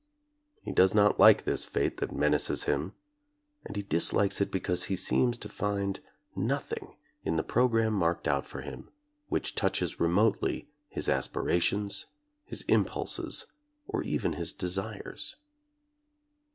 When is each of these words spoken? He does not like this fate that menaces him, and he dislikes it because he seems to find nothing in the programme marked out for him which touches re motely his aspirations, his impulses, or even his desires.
He 0.63 0.71
does 0.71 0.95
not 0.95 1.19
like 1.19 1.43
this 1.45 1.63
fate 1.63 1.97
that 1.97 2.11
menaces 2.11 2.63
him, 2.63 2.93
and 3.63 3.75
he 3.75 3.83
dislikes 3.83 4.41
it 4.41 4.49
because 4.51 4.85
he 4.85 4.95
seems 4.95 5.37
to 5.37 5.47
find 5.47 5.99
nothing 6.35 6.95
in 7.23 7.35
the 7.35 7.43
programme 7.43 7.93
marked 7.93 8.27
out 8.27 8.47
for 8.47 8.61
him 8.61 8.89
which 9.29 9.53
touches 9.53 9.99
re 9.99 10.09
motely 10.09 10.67
his 10.89 11.07
aspirations, 11.07 12.07
his 12.43 12.63
impulses, 12.63 13.45
or 13.87 14.01
even 14.01 14.33
his 14.33 14.51
desires. 14.53 15.35